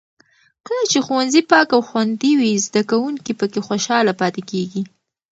[0.67, 4.81] کله چې ښوونځي پاک او خوندي وي، زده کوونکي پکې خوشحاله پاتې کېږي.